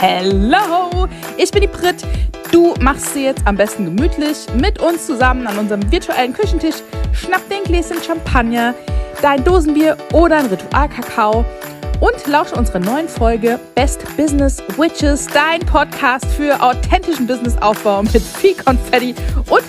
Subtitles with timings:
[0.00, 1.96] Hello, ich bin die Brit.
[2.52, 6.76] Du machst sie jetzt am besten gemütlich mit uns zusammen an unserem virtuellen Küchentisch.
[7.12, 8.74] Schnapp den Gläschen Champagner,
[9.22, 11.44] dein Dosenbier oder ein Ritualkakao
[11.98, 18.54] und lausche unserer neuen Folge Best Business Witches, dein Podcast für authentischen Businessaufbau mit viel
[18.54, 19.16] Konfetti
[19.50, 19.64] und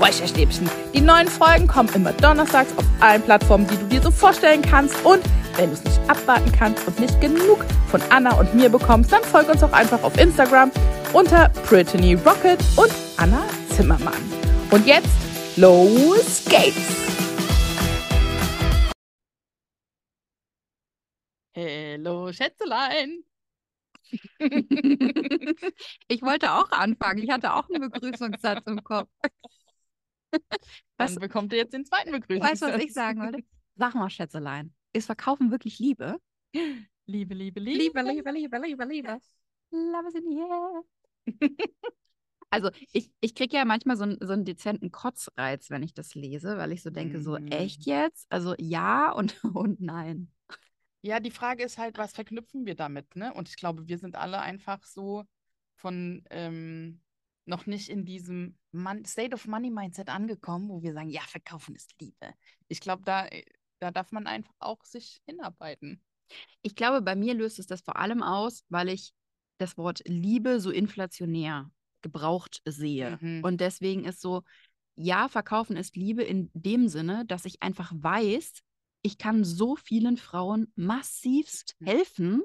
[0.00, 0.70] Räucherstäbchen.
[0.94, 4.94] Die neuen Folgen kommen immer donnerstags auf allen Plattformen, die du dir so vorstellen kannst
[5.04, 5.22] und
[5.56, 9.22] wenn du es nicht abwarten kannst und nicht genug von Anna und mir bekommst, dann
[9.22, 10.70] folg uns auch einfach auf Instagram
[11.12, 14.20] unter Brittany Rocket und Anna Zimmermann.
[14.70, 15.08] Und jetzt
[15.56, 17.02] los geht's!
[21.54, 23.24] Hallo Schätzelein!
[26.08, 27.22] ich wollte auch anfangen.
[27.22, 29.08] Ich hatte auch einen Begrüßungssatz im Kopf.
[30.96, 32.62] Was, Dann bekommt ihr jetzt den zweiten Begrüßungssatz.
[32.62, 33.44] Weißt du, was ich sagen wollte?
[33.76, 36.18] Sag mal, Schätzelein ist Verkaufen wirklich Liebe?
[37.06, 37.78] Liebe, Liebe, Liebe.
[37.78, 39.18] Liebe, Liebe, Liebe, Liebe, Liebe.
[39.70, 40.82] Love is in the air.
[42.50, 46.58] also ich, ich kriege ja manchmal so, so einen dezenten Kotzreiz, wenn ich das lese,
[46.58, 48.26] weil ich so denke, so echt jetzt?
[48.30, 50.30] Also ja und, und nein.
[51.00, 53.34] Ja, die Frage ist halt, was verknüpfen wir damit, ne?
[53.34, 55.24] Und ich glaube, wir sind alle einfach so
[55.74, 57.00] von ähm,
[57.44, 61.74] noch nicht in diesem Mon State of Money Mindset angekommen, wo wir sagen, ja, verkaufen
[61.74, 62.34] ist Liebe.
[62.68, 63.42] Ich glaube, da äh,
[63.82, 66.00] da darf man einfach auch sich hinarbeiten.
[66.62, 69.12] Ich glaube, bei mir löst es das vor allem aus, weil ich
[69.58, 71.68] das Wort Liebe so inflationär
[72.00, 73.18] gebraucht sehe.
[73.20, 73.42] Mhm.
[73.42, 74.42] Und deswegen ist so,
[74.94, 78.60] ja, verkaufen ist Liebe in dem Sinne, dass ich einfach weiß,
[79.02, 81.86] ich kann so vielen Frauen massivst mhm.
[81.86, 82.42] helfen,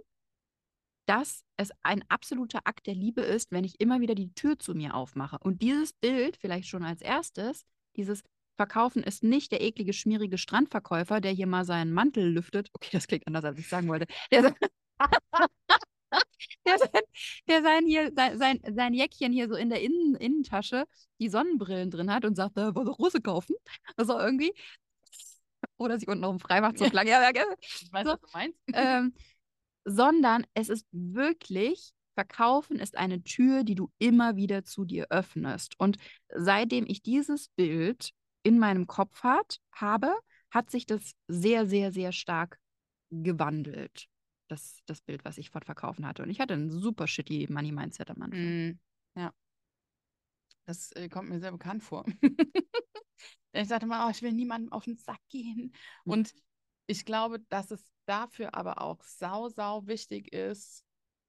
[1.06, 4.74] dass es ein absoluter Akt der Liebe ist, wenn ich immer wieder die Tür zu
[4.74, 5.38] mir aufmache.
[5.40, 7.64] Und dieses Bild, vielleicht schon als erstes,
[7.96, 8.24] dieses
[8.58, 12.70] Verkaufen ist nicht der eklige, schmierige Strandverkäufer, der hier mal seinen Mantel lüftet.
[12.74, 14.08] Okay, das klingt anders, als ich sagen wollte.
[14.32, 14.42] Der,
[16.66, 17.02] der, sein,
[17.48, 20.86] der sein, hier, sein, sein Jäckchen hier so in der Innen, Innentasche
[21.20, 23.56] die Sonnenbrillen drin hat und sagt, äh, wollen Rose kaufen?
[23.96, 24.54] Also irgendwie.
[25.78, 27.08] Oder sich unten auf dem Freimacht so klang.
[27.08, 27.30] Ja, ja,
[27.62, 28.14] ich weiß, so.
[28.14, 28.60] was du meinst.
[28.74, 29.14] Ähm,
[29.86, 35.76] sondern es ist wirklich Verkaufen ist eine Tür, die du immer wieder zu dir öffnest.
[35.78, 35.98] Und
[36.36, 38.12] seitdem ich dieses Bild
[38.48, 40.18] in meinem Kopf hat, habe,
[40.52, 42.60] hat sich das sehr, sehr, sehr stark
[43.12, 44.08] gewandelt.
[44.48, 46.24] Das, das Bild, was ich von Verkaufen hatte.
[46.24, 48.70] Und ich hatte ein super shitty Money Mindset am Anfang.
[48.70, 48.80] Mm,
[49.16, 49.34] ja.
[50.64, 52.06] Das äh, kommt mir sehr bekannt vor.
[53.52, 55.74] ich sagte mal, oh, ich will niemandem auf den Sack gehen.
[56.06, 56.12] Mhm.
[56.14, 56.34] Und
[56.86, 60.86] ich glaube, dass es dafür aber auch sau, sau wichtig ist,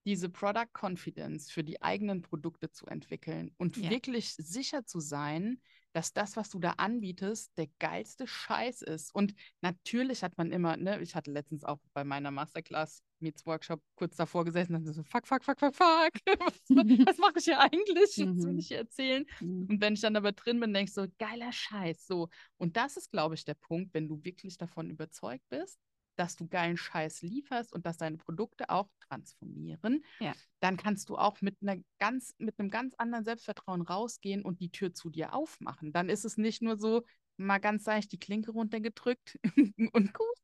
[0.06, 3.90] diese Product Confidence für die eigenen Produkte zu entwickeln und ja.
[3.90, 5.60] wirklich sicher zu sein,
[5.92, 9.14] dass das, was du da anbietest, der geilste Scheiß ist.
[9.14, 13.82] Und natürlich hat man immer, ne, ich hatte letztens auch bei meiner Masterclass Meets Workshop
[13.96, 16.12] kurz davor gesessen und so, fuck, fuck, fuck, fuck, fuck.
[16.38, 16.54] was,
[17.06, 18.16] was mache ich hier eigentlich?
[18.16, 18.58] Was will mhm.
[18.58, 19.26] ich hier erzählen?
[19.40, 19.66] Mhm.
[19.68, 22.06] Und wenn ich dann aber drin bin, denke ich so, geiler Scheiß.
[22.06, 22.28] So.
[22.58, 25.78] Und das ist, glaube ich, der Punkt, wenn du wirklich davon überzeugt bist,
[26.18, 30.32] dass du geilen Scheiß lieferst und dass deine Produkte auch transformieren, ja.
[30.60, 34.70] dann kannst du auch mit einer ganz, mit einem ganz anderen Selbstvertrauen rausgehen und die
[34.70, 35.92] Tür zu dir aufmachen.
[35.92, 37.04] Dann ist es nicht nur so,
[37.36, 39.38] mal ganz seicht die Klinke runtergedrückt
[39.92, 40.36] und gut,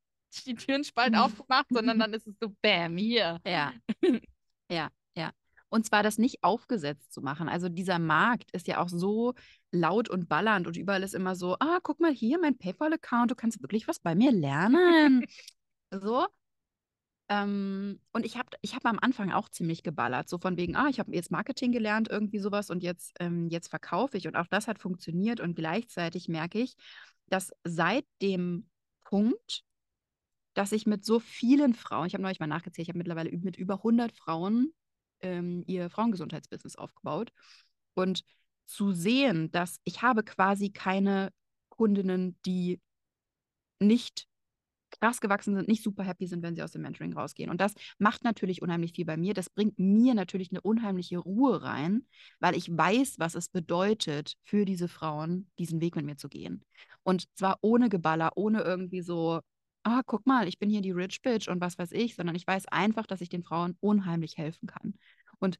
[0.45, 3.39] die Türenspalt aufgemacht, sondern dann ist es so, bam, hier.
[3.45, 3.73] Ja.
[4.69, 5.31] Ja, ja.
[5.69, 7.49] Und zwar das nicht aufgesetzt zu machen.
[7.49, 9.33] Also dieser Markt ist ja auch so
[9.71, 13.35] laut und ballernd und überall ist immer so, ah, guck mal hier, mein PayPal-Account, du
[13.35, 15.25] kannst wirklich was bei mir lernen.
[16.01, 16.27] So.
[17.27, 20.87] Ähm, und ich habe ich hab am Anfang auch ziemlich geballert, so von wegen, ah,
[20.89, 24.27] ich habe jetzt Marketing gelernt, irgendwie sowas und jetzt, ähm, jetzt verkaufe ich.
[24.27, 25.39] Und auch das hat funktioniert.
[25.39, 26.75] Und gleichzeitig merke ich,
[27.27, 28.69] dass seit dem
[29.03, 29.63] Punkt,
[30.53, 33.57] dass ich mit so vielen Frauen, ich habe neulich mal nachgezählt, ich habe mittlerweile mit
[33.57, 34.73] über 100 Frauen
[35.21, 37.31] ähm, ihr Frauengesundheitsbusiness aufgebaut.
[37.95, 38.23] Und
[38.67, 41.31] zu sehen, dass ich habe quasi keine
[41.69, 42.81] Kundinnen, die
[43.79, 44.27] nicht
[44.99, 47.49] krass gewachsen sind, nicht super happy sind, wenn sie aus dem Mentoring rausgehen.
[47.49, 49.33] Und das macht natürlich unheimlich viel bei mir.
[49.33, 52.05] Das bringt mir natürlich eine unheimliche Ruhe rein,
[52.39, 56.63] weil ich weiß, was es bedeutet für diese Frauen, diesen Weg mit mir zu gehen.
[57.03, 59.41] Und zwar ohne Geballer, ohne irgendwie so,
[59.83, 62.47] ah, guck mal, ich bin hier die Rich Bitch und was weiß ich, sondern ich
[62.47, 64.95] weiß einfach, dass ich den Frauen unheimlich helfen kann.
[65.39, 65.59] Und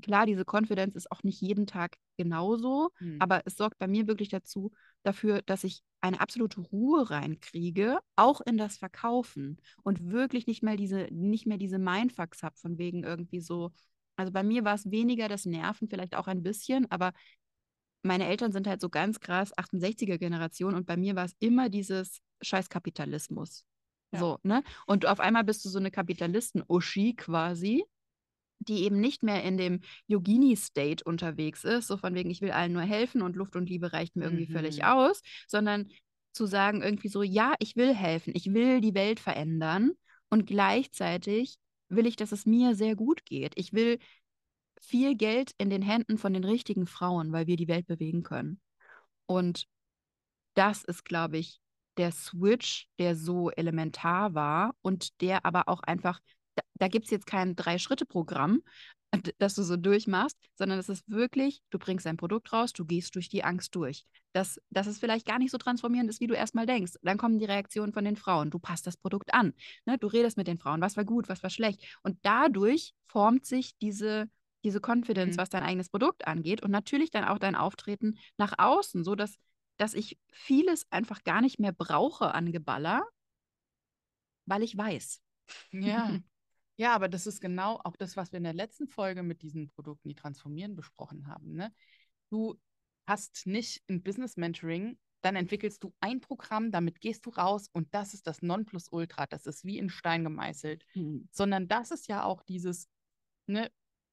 [0.00, 3.16] klar, diese Konfidenz ist auch nicht jeden Tag genauso, hm.
[3.20, 4.72] aber es sorgt bei mir wirklich dazu,
[5.02, 10.76] dafür, dass ich eine absolute Ruhe reinkriege, auch in das Verkaufen und wirklich nicht mehr
[10.76, 13.72] diese, nicht mehr diese Mindfucks habe, von wegen irgendwie so.
[14.16, 17.12] Also bei mir war es weniger das Nerven, vielleicht auch ein bisschen, aber
[18.02, 21.68] meine Eltern sind halt so ganz krass 68er Generation und bei mir war es immer
[21.68, 23.64] dieses Scheißkapitalismus.
[24.12, 24.18] Ja.
[24.18, 24.62] So, ne?
[24.86, 27.84] Und auf einmal bist du so eine Kapitalisten-Uschi quasi
[28.68, 32.72] die eben nicht mehr in dem Yogini-State unterwegs ist, so von wegen, ich will allen
[32.72, 34.84] nur helfen und Luft und Liebe reicht mir irgendwie völlig Mhm.
[34.84, 35.88] aus, sondern
[36.32, 39.92] zu sagen irgendwie so, ja, ich will helfen, ich will die Welt verändern
[40.30, 41.56] und gleichzeitig
[41.88, 43.52] will ich, dass es mir sehr gut geht.
[43.56, 43.98] Ich will
[44.80, 48.60] viel Geld in den Händen von den richtigen Frauen, weil wir die Welt bewegen können.
[49.26, 49.66] Und
[50.54, 51.60] das ist, glaube ich,
[51.96, 56.20] der Switch, der so elementar war und der aber auch einfach,
[56.54, 58.62] da, da gibt es jetzt kein Drei-Schritte-Programm,
[59.38, 63.14] das du so durchmachst, sondern es ist wirklich, du bringst ein Produkt raus, du gehst
[63.14, 64.04] durch die Angst durch.
[64.32, 66.94] Dass, dass es vielleicht gar nicht so transformierend ist, wie du erstmal denkst.
[67.02, 68.50] Dann kommen die Reaktionen von den Frauen.
[68.50, 69.52] Du passt das Produkt an.
[69.84, 69.98] Ne?
[69.98, 71.98] Du redest mit den Frauen, was war gut, was war schlecht.
[72.02, 74.30] Und dadurch formt sich diese,
[74.64, 75.40] diese Confidence, Mhm.
[75.40, 79.38] was dein eigenes Produkt angeht und natürlich dann auch dein Auftreten nach außen, so dass
[79.78, 83.02] dass ich vieles einfach gar nicht mehr brauche an Geballer,
[84.46, 85.20] weil ich weiß.
[85.72, 86.18] Ja.
[86.82, 89.68] Ja, aber das ist genau auch das, was wir in der letzten Folge mit diesen
[89.68, 91.54] Produkten, die transformieren, besprochen haben.
[91.54, 91.72] Ne?
[92.28, 92.58] Du
[93.06, 97.94] hast nicht ein Business Mentoring, dann entwickelst du ein Programm, damit gehst du raus und
[97.94, 100.84] das ist das Nonplusultra, das ist wie in Stein gemeißelt.
[100.96, 101.28] Mhm.
[101.30, 102.88] Sondern das ist ja auch dieses
[103.46, 103.70] ne,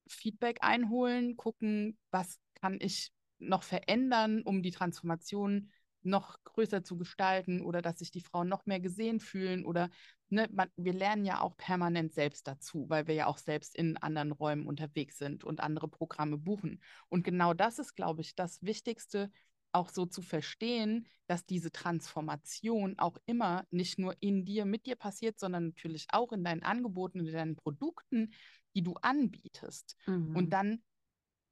[0.07, 5.71] Feedback einholen, gucken, was kann ich noch verändern, um die Transformation
[6.01, 9.89] noch größer zu gestalten oder dass sich die Frauen noch mehr gesehen fühlen oder
[10.29, 13.97] ne, man, wir lernen ja auch permanent selbst dazu, weil wir ja auch selbst in
[13.97, 16.81] anderen Räumen unterwegs sind und andere Programme buchen.
[17.09, 19.31] Und genau das ist, glaube ich, das Wichtigste,
[19.71, 24.95] auch so zu verstehen, dass diese Transformation auch immer nicht nur in dir, mit dir
[24.95, 28.33] passiert, sondern natürlich auch in deinen Angeboten, in deinen Produkten,
[28.75, 29.95] die du anbietest.
[30.07, 30.35] Mhm.
[30.35, 30.81] Und dann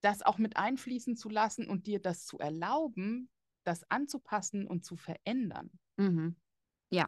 [0.01, 3.29] das auch mit einfließen zu lassen und dir das zu erlauben,
[3.67, 5.69] das anzupassen und zu verändern.
[5.97, 6.35] Mhm.
[6.89, 7.07] Ja.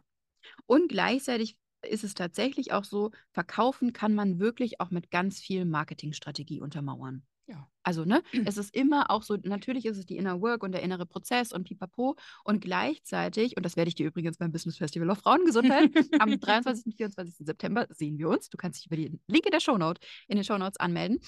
[0.65, 5.65] Und gleichzeitig ist es tatsächlich auch so, verkaufen kann man wirklich auch mit ganz viel
[5.65, 7.23] Marketingstrategie untermauern.
[7.47, 7.67] Ja.
[7.83, 8.21] Also, ne,
[8.53, 11.51] es ist immer auch so, natürlich ist es die Inner Work und der innere Prozess
[11.51, 12.15] und pipapo.
[12.43, 16.85] Und gleichzeitig, und das werde ich dir übrigens beim Business Festival of Frauengesundheit am 23.
[16.87, 17.45] und 24.
[17.45, 18.49] September sehen wir uns.
[18.49, 21.19] Du kannst dich über die Link in der Shownote, in den Shownotes anmelden.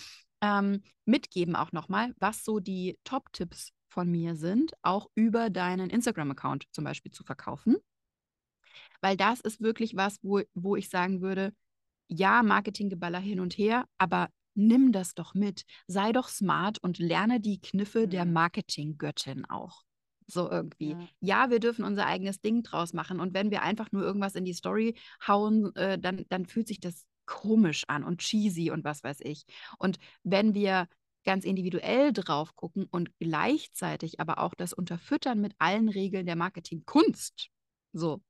[0.43, 6.65] Ähm, mitgeben auch nochmal, was so die Top-Tipps von mir sind, auch über deinen Instagram-Account
[6.71, 7.77] zum Beispiel zu verkaufen.
[9.01, 11.53] Weil das ist wirklich was, wo, wo ich sagen würde,
[12.07, 15.63] ja, Marketinggeballer hin und her, aber nimm das doch mit.
[15.87, 18.33] Sei doch smart und lerne die Kniffe der Mhm.
[18.33, 19.83] Marketinggöttin auch.
[20.27, 20.91] So irgendwie.
[20.91, 21.43] Ja.
[21.45, 21.49] Ja.
[21.49, 23.19] wir dürfen unser eigenes Ding draus machen.
[23.19, 24.95] Und wenn wir einfach nur irgendwas in die Story
[25.27, 29.45] hauen, äh, dann, dann fühlt sich das komisch an und cheesy und was weiß ich.
[29.77, 30.87] Und wenn wir
[31.23, 37.49] ganz individuell drauf gucken und gleichzeitig aber auch das unterfüttern mit allen Regeln der Marketingkunst,
[37.93, 38.21] so,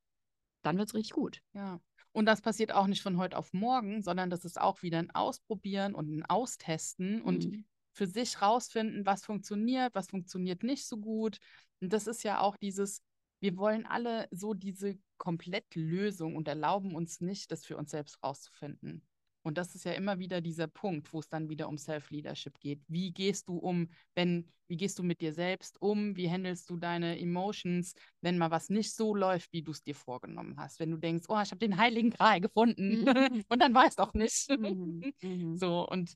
[0.64, 1.42] dann wird es richtig gut.
[1.54, 1.80] Ja.
[2.14, 5.12] Und das passiert auch nicht von heute auf morgen, sondern das ist auch wieder ein
[5.12, 7.66] Ausprobieren und ein Austesten und Mhm.
[7.94, 11.40] für sich rausfinden, was funktioniert, was funktioniert nicht so gut.
[11.80, 13.02] Und das ist ja auch dieses,
[13.40, 19.04] wir wollen alle so diese Komplettlösung und erlauben uns nicht, das für uns selbst rauszufinden.
[19.44, 22.82] Und das ist ja immer wieder dieser Punkt, wo es dann wieder um Self-Leadership geht.
[22.88, 26.16] Wie gehst du um, wenn, wie gehst du mit dir selbst um?
[26.16, 29.96] Wie handelst du deine Emotions, wenn mal was nicht so läuft, wie du es dir
[29.96, 30.80] vorgenommen hast?
[30.80, 33.08] Wenn du denkst, oh, ich habe den heiligen Gral gefunden
[33.50, 34.50] und dann weiß doch nicht.
[34.50, 35.12] Mhm.
[35.22, 35.58] Mhm.
[35.58, 36.16] So, und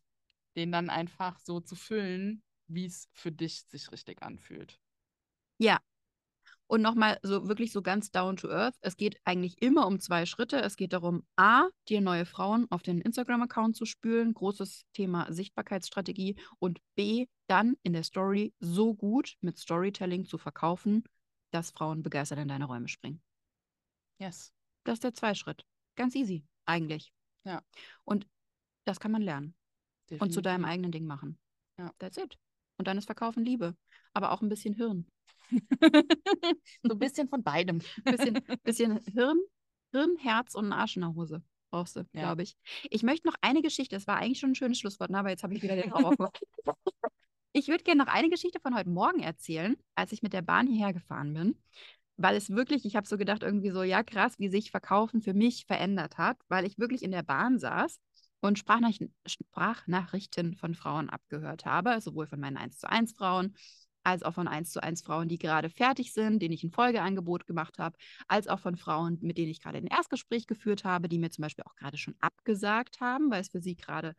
[0.55, 4.79] den dann einfach so zu füllen, wie es für dich sich richtig anfühlt.
[5.57, 5.79] Ja.
[6.67, 8.75] Und nochmal so wirklich so ganz down to earth.
[8.81, 10.59] Es geht eigentlich immer um zwei Schritte.
[10.61, 14.33] Es geht darum, A, dir neue Frauen auf den Instagram-Account zu spülen.
[14.33, 16.35] Großes Thema Sichtbarkeitsstrategie.
[16.57, 21.03] Und B, dann in der Story so gut mit Storytelling zu verkaufen,
[21.51, 23.21] dass Frauen begeistert in deine Räume springen.
[24.19, 24.51] Yes.
[24.85, 25.65] Das ist der Zweischritt.
[25.95, 27.11] Ganz easy, eigentlich.
[27.43, 27.61] Ja.
[28.03, 28.27] Und
[28.85, 29.55] das kann man lernen.
[30.19, 30.73] Und zu deinem definitiv.
[30.73, 31.39] eigenen Ding machen.
[31.77, 31.91] Ja.
[31.99, 32.37] That's it.
[32.77, 33.75] Und dann ist Verkaufen Liebe.
[34.13, 35.07] Aber auch ein bisschen Hirn.
[36.83, 37.79] So ein bisschen von beidem.
[38.05, 39.39] bisschen, bisschen Hirn,
[39.91, 42.21] Hirn, Herz und einen Arsch in der Hose brauchst du, Ja.
[42.21, 42.55] glaube ich.
[42.89, 45.43] Ich möchte noch eine Geschichte, das war eigentlich schon ein schönes Schlusswort, ne, aber jetzt
[45.43, 46.41] habe ich wieder den Raum aufgemacht.
[47.57, 50.67] Ich würde gerne noch eine Geschichte von heute Morgen erzählen, als ich mit der Bahn
[50.67, 51.57] hierher gefahren bin,
[52.17, 55.33] weil es wirklich, ich habe so gedacht, irgendwie so, ja krass, wie sich Verkaufen für
[55.33, 57.97] mich verändert hat, weil ich wirklich in der Bahn saß
[58.41, 63.55] und Sprachnachrichten, Sprachnachrichten von Frauen abgehört habe, sowohl von meinen 1 zu 1 Frauen,
[64.05, 67.47] als auch von 1 zu 1 Frauen, die gerade fertig sind, denen ich ein Folgeangebot
[67.47, 67.97] gemacht habe,
[68.27, 71.41] als auch von Frauen, mit denen ich gerade ein Erstgespräch geführt habe, die mir zum
[71.41, 74.15] Beispiel auch gerade schon abgesagt haben, weil es für sie gerade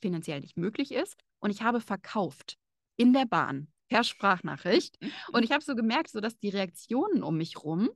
[0.00, 1.16] finanziell nicht möglich ist.
[1.40, 2.58] Und ich habe verkauft
[2.96, 4.98] in der Bahn per Sprachnachricht.
[5.32, 7.90] Und ich habe so gemerkt, so dass die Reaktionen um mich rum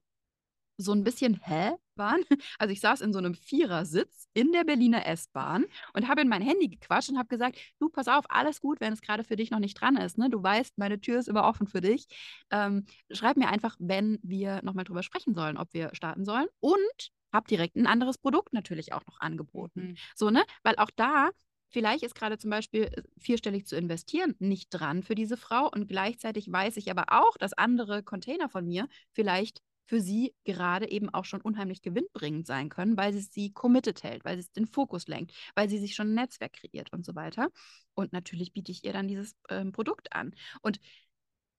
[0.78, 1.72] so ein bisschen, hä?
[1.96, 2.20] S-Bahn.
[2.58, 6.42] Also ich saß in so einem Vierersitz in der Berliner S-Bahn und habe in mein
[6.42, 9.50] Handy gequatscht und habe gesagt, du, pass auf, alles gut, wenn es gerade für dich
[9.50, 10.18] noch nicht dran ist.
[10.18, 10.30] Ne?
[10.30, 12.06] Du weißt, meine Tür ist immer offen für dich.
[12.50, 16.46] Ähm, schreib mir einfach, wenn wir nochmal drüber sprechen sollen, ob wir starten sollen.
[16.60, 19.88] Und habe direkt ein anderes Produkt natürlich auch noch angeboten.
[19.88, 19.96] Mhm.
[20.14, 20.44] So, ne?
[20.62, 21.30] Weil auch da
[21.68, 25.88] Vielleicht ist gerade zum Beispiel äh, vierstellig zu investieren nicht dran für diese Frau und
[25.88, 31.08] gleichzeitig weiß ich aber auch, dass andere Container von mir vielleicht für sie gerade eben
[31.08, 35.06] auch schon unheimlich gewinnbringend sein können, weil sie sie committed hält, weil sie den Fokus
[35.06, 37.50] lenkt, weil sie sich schon ein Netzwerk kreiert und so weiter.
[37.94, 40.34] Und natürlich biete ich ihr dann dieses ähm, Produkt an.
[40.60, 40.80] Und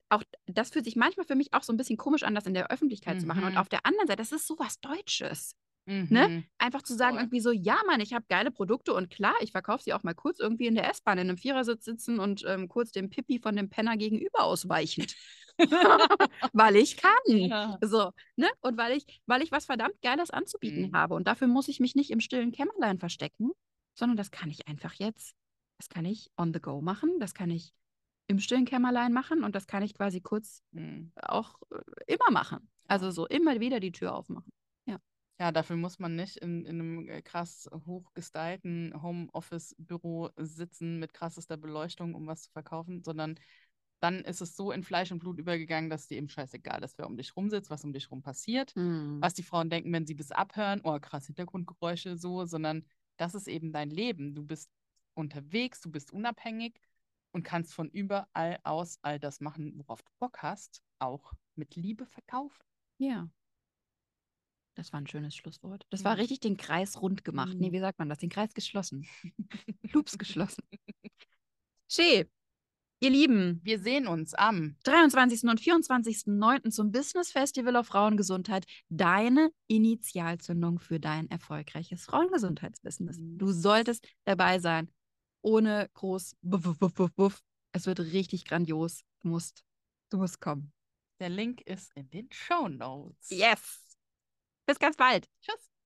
[0.09, 2.53] auch das fühlt sich manchmal für mich auch so ein bisschen komisch an, das in
[2.53, 3.19] der Öffentlichkeit mhm.
[3.21, 3.43] zu machen.
[3.43, 3.57] Und mhm.
[3.57, 5.55] auf der anderen Seite, das ist sowas Deutsches.
[5.85, 6.03] Ne?
[6.03, 6.07] Mhm.
[6.09, 6.43] Ne?
[6.57, 7.23] Einfach zu sagen, Voll.
[7.23, 10.13] irgendwie so, ja, Mann, ich habe geile Produkte und klar, ich verkaufe sie auch mal
[10.13, 13.55] kurz irgendwie in der S-Bahn in einem Vierersitz sitzen und ähm, kurz dem Pippi von
[13.55, 15.15] dem Penner gegenüber ausweichend.
[16.53, 17.11] weil ich kann.
[17.25, 17.77] Ja.
[17.81, 18.47] So, ne?
[18.61, 20.95] Und weil ich, weil ich was verdammt Geiles anzubieten mhm.
[20.95, 21.15] habe.
[21.15, 23.51] Und dafür muss ich mich nicht im stillen Kämmerlein verstecken,
[23.93, 25.35] sondern das kann ich einfach jetzt.
[25.77, 27.19] Das kann ich on the go machen.
[27.19, 27.73] Das kann ich
[28.27, 31.11] im stillen Kämmerlein machen und das kann ich quasi kurz mhm.
[31.15, 32.69] auch äh, immer machen.
[32.87, 34.51] Also so immer wieder die Tür aufmachen.
[35.39, 41.57] Ja, dafür muss man nicht in, in einem äh, krass hochgestylten Homeoffice-Büro sitzen mit krassester
[41.57, 43.35] Beleuchtung, um was zu verkaufen, sondern
[43.99, 47.07] dann ist es so in Fleisch und Blut übergegangen, dass dir eben scheißegal ist, wer
[47.07, 49.17] um dich rum sitzt, was um dich rum passiert, mhm.
[49.21, 52.85] was die Frauen denken, wenn sie das abhören, oh krass, Hintergrundgeräusche so, sondern
[53.17, 54.35] das ist eben dein Leben.
[54.35, 54.71] Du bist
[55.15, 56.79] unterwegs, du bist unabhängig
[57.31, 62.05] und kannst von überall aus all das machen, worauf du Bock hast, auch mit Liebe
[62.05, 62.63] verkaufen.
[62.99, 63.29] Ja.
[64.75, 65.87] Das war ein schönes Schlusswort.
[65.89, 67.55] Das war richtig den Kreis rund gemacht.
[67.57, 67.73] Nee, mhm.
[67.73, 68.19] wie sagt man das?
[68.19, 69.07] Den Kreis geschlossen.
[69.91, 70.63] Loops geschlossen.
[71.89, 72.29] Schee,
[72.99, 73.61] ihr Lieben.
[73.63, 75.43] Wir sehen uns am 23.
[75.43, 76.71] und 24.09.
[76.71, 78.65] zum Business Festival auf Frauengesundheit.
[78.89, 83.17] Deine Initialzündung für dein erfolgreiches Frauengesundheitsbusiness.
[83.19, 84.91] Du solltest dabei sein.
[85.41, 87.43] Ohne groß Buff, Buff, Buff, Buff.
[87.71, 89.03] Es wird richtig grandios.
[89.21, 89.63] Du musst,
[90.09, 90.73] du musst kommen.
[91.19, 93.29] Der Link ist in den Show Notes.
[93.29, 93.97] Yes.
[94.65, 95.27] Bis ganz bald.
[95.41, 95.76] Tschüss.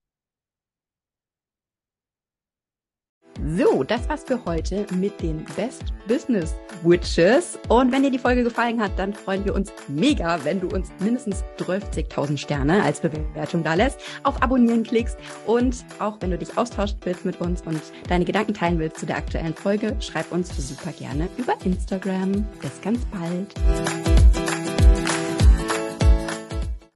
[3.56, 7.58] So, das war's für heute mit den Best Business Witches.
[7.68, 10.90] Und wenn dir die Folge gefallen hat, dann freuen wir uns mega, wenn du uns
[11.00, 16.56] mindestens 12.000 Sterne als Bewertung da lässt, auf Abonnieren klickst und auch wenn du dich
[16.56, 20.56] austauschen willst mit uns und deine Gedanken teilen willst zu der aktuellen Folge, schreib uns
[20.56, 22.46] super gerne über Instagram.
[22.60, 24.11] Bis ganz bald.